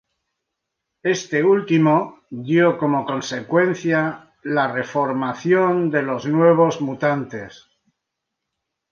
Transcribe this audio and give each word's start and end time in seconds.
Este 1.15 1.37
último, 1.55 1.95
dio 2.31 2.65
como 2.79 3.05
consecuencia 3.05 4.33
la 4.41 4.65
reformación 4.73 5.91
de 5.91 6.01
los 6.01 6.25
Nuevos 6.25 6.81
Mutantes. 6.81 7.69